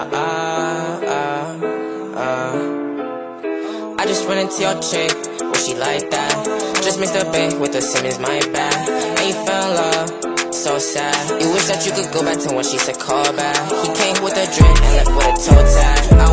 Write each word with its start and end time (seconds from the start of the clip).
I 0.00 0.06
just 4.06 4.28
went 4.28 4.38
into 4.38 4.62
your 4.62 4.80
chick, 4.80 5.10
Was 5.42 5.66
she 5.66 5.74
like 5.74 6.08
that. 6.10 6.44
Just 6.84 7.00
mixed 7.00 7.16
up 7.16 7.32
bit 7.32 7.58
with 7.58 7.72
the 7.72 7.80
Simmons, 7.80 8.20
my 8.20 8.38
bad. 8.52 8.88
And 8.88 9.26
you 9.26 9.34
fell 9.44 9.70
in 9.70 9.74
love, 9.74 10.54
so 10.54 10.78
sad. 10.78 11.42
You 11.42 11.50
wish 11.52 11.66
that 11.66 11.84
you 11.84 11.90
could 11.90 12.12
go 12.12 12.22
back 12.22 12.38
to 12.46 12.54
when 12.54 12.64
she 12.64 12.78
said 12.78 13.00
call 13.00 13.32
back. 13.32 13.56
He 13.82 13.88
came 13.92 14.22
with 14.22 14.36
a 14.38 14.46
drink 14.54 14.80
and 14.82 14.94
left 14.94 15.10
with 15.16 15.26
a 15.26 15.32
toe 15.50 15.64
tag. 15.66 16.27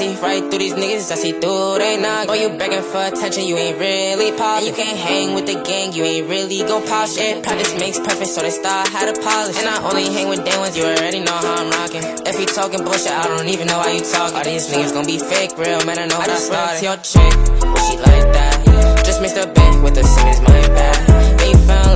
See 0.00 0.16
right 0.22 0.40
through 0.48 0.58
these 0.64 0.72
niggas, 0.72 1.12
I 1.12 1.16
see 1.16 1.32
through 1.32 1.76
they 1.78 2.00
knock. 2.00 2.26
Boy, 2.26 2.40
you 2.40 2.48
begging 2.56 2.82
for 2.82 3.04
attention, 3.04 3.44
you 3.44 3.56
ain't 3.56 3.78
really 3.78 4.32
pop. 4.32 4.64
You 4.64 4.72
can't 4.72 4.96
hang 4.96 5.34
with 5.34 5.46
the 5.46 5.60
gang, 5.60 5.92
you 5.92 6.02
ain't 6.04 6.26
really 6.28 6.60
go 6.64 6.80
pop 6.80 7.06
shit. 7.08 7.42
Practice 7.44 7.74
makes 7.78 7.98
perfect, 7.98 8.30
so 8.32 8.40
they 8.40 8.50
start 8.50 8.88
how 8.88 9.04
to 9.04 9.14
polish. 9.20 9.58
And 9.60 9.68
I 9.68 9.76
only 9.84 10.08
hang 10.08 10.28
with 10.28 10.42
day 10.44 10.56
ones, 10.56 10.76
you 10.76 10.84
already 10.84 11.20
know 11.20 11.36
how 11.36 11.60
I'm 11.60 11.70
rocking. 11.70 12.04
If 12.24 12.40
you 12.40 12.46
talking 12.46 12.82
bullshit, 12.82 13.12
I 13.12 13.28
don't 13.28 13.48
even 13.48 13.66
know 13.66 13.78
why 13.78 13.92
you 13.92 14.00
talking. 14.00 14.36
All 14.36 14.44
these 14.44 14.68
niggas 14.72 14.92
gon' 14.94 15.06
be 15.06 15.18
fake, 15.18 15.52
real 15.58 15.84
man, 15.84 15.98
I 15.98 16.06
know 16.06 16.16
how 16.16 16.32
to 16.32 16.40
start 16.48 16.76
it. 16.76 16.82
your 16.82 16.96
chick, 17.04 17.34
well, 17.60 17.84
she 17.84 17.96
like 18.00 18.26
that. 18.32 19.04
Just 19.04 19.20
missed 19.20 19.36
a 19.36 19.46
bit 19.46 19.72
with 19.84 19.94
the 19.94 20.04
Simmons, 20.04 20.40
my 20.40 20.60
bad. 20.72 20.96
You 21.44 21.58
fell 21.68 21.89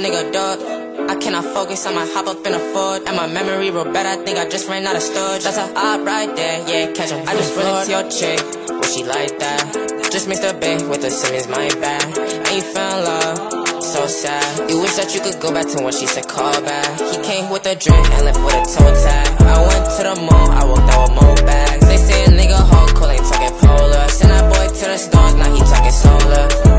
nigga 0.00 0.32
dog. 0.32 0.58
I 1.10 1.16
cannot 1.16 1.44
focus, 1.44 1.86
I 1.86 1.92
might 1.92 2.08
hop 2.12 2.26
up 2.26 2.46
in 2.46 2.54
a 2.54 2.58
Ford. 2.72 3.02
And 3.06 3.16
my 3.16 3.26
memory 3.26 3.70
real 3.70 3.84
bad, 3.84 4.06
I 4.06 4.16
think 4.24 4.38
I 4.38 4.48
just 4.48 4.68
ran 4.68 4.86
out 4.86 4.96
of 4.96 5.02
storage. 5.02 5.44
That's 5.44 5.58
a 5.58 5.68
op 5.76 6.06
right 6.06 6.34
there, 6.34 6.58
yeah, 6.68 6.92
catch 6.92 7.10
him 7.10 7.26
I 7.28 7.36
just 7.36 7.56
run 7.56 7.68
into 7.68 7.90
your 7.92 8.06
chick, 8.08 8.40
was 8.80 8.94
she 8.94 9.04
like 9.04 9.38
that? 9.38 10.08
Just 10.10 10.26
mixed 10.28 10.44
a 10.44 10.54
bit 10.54 10.88
with 10.88 11.02
the 11.02 11.10
Simmons, 11.10 11.48
my 11.48 11.68
bad 11.80 12.02
And 12.18 12.56
you 12.56 12.62
fell 12.62 12.98
in 12.98 13.04
love, 13.04 13.82
so 13.82 14.06
sad. 14.06 14.70
You 14.70 14.80
wish 14.80 14.96
that 14.96 15.14
you 15.14 15.20
could 15.20 15.38
go 15.40 15.52
back 15.52 15.68
to 15.68 15.82
when 15.84 15.92
she 15.92 16.06
said 16.06 16.26
call 16.26 16.56
back. 16.62 16.88
He 16.98 17.16
came 17.22 17.50
with 17.50 17.66
a 17.66 17.76
drink 17.76 18.06
and 18.16 18.24
left 18.24 18.40
with 18.40 18.56
a 18.56 18.64
toe 18.72 18.94
tag. 19.04 19.28
I 19.42 19.58
went 19.68 19.84
to 19.84 20.02
the 20.08 20.16
mall, 20.24 20.48
I 20.50 20.64
walked 20.64 20.90
out 20.90 21.02
with 21.08 21.14
more 21.20 21.36
bags. 21.44 21.84
They 21.86 21.98
say 21.98 22.24
a 22.24 22.28
nigga 22.28 22.56
hard, 22.56 22.90
cool, 22.96 23.10
ain't 23.10 23.26
talking 23.28 23.54
polar. 23.60 24.08
Send 24.08 24.30
that 24.32 24.44
boy 24.48 24.66
to 24.66 24.84
the 24.88 24.98
stars, 24.98 25.34
now 25.34 25.54
he 25.54 25.60
talking 25.60 25.92
solar. 25.92 26.70